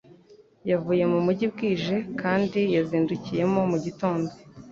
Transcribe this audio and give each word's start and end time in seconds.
Yavuye 0.69 1.03
mu 1.11 1.19
mujyi 1.25 1.45
bwije 1.53 1.95
kandi 2.21 2.59
yazindukiyemo 2.75 3.59
mu 3.71 3.77
gitondo 3.85 4.31